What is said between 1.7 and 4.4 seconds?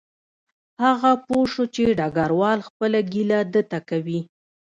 چې ډګروال خپله ګیله ده ته کوي